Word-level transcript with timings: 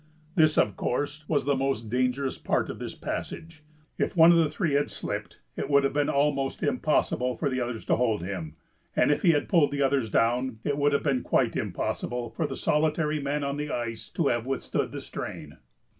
This, 0.33 0.57
of 0.57 0.75
course, 0.75 1.23
was 1.27 1.45
the 1.45 1.55
most 1.55 1.87
dangerous 1.91 2.35
part 2.39 2.71
of 2.71 2.79
this 2.79 2.95
passage. 2.95 3.61
If 3.99 4.17
one 4.17 4.31
of 4.31 4.39
the 4.39 4.49
three 4.49 4.73
had 4.73 4.89
slipped 4.89 5.39
it 5.55 5.69
would 5.69 5.83
have 5.83 5.93
been 5.93 6.09
almost 6.09 6.63
impossible 6.63 7.37
for 7.37 7.51
the 7.51 7.61
others 7.61 7.85
to 7.85 7.97
hold 7.97 8.23
him, 8.23 8.55
and 8.95 9.11
if 9.11 9.21
he 9.21 9.33
had 9.33 9.47
pulled 9.47 9.69
the 9.69 9.83
others 9.83 10.09
down, 10.09 10.57
it 10.63 10.75
would 10.79 10.93
have 10.93 11.03
been 11.03 11.21
quite 11.21 11.55
impossible 11.55 12.31
for 12.31 12.47
the 12.47 12.57
solitary 12.57 13.19
man 13.21 13.43
on 13.43 13.57
the 13.57 13.69
ice 13.69 14.09
to 14.15 14.29
have 14.29 14.47
withstood 14.47 14.91
the 14.91 15.01
strain. 15.01 15.59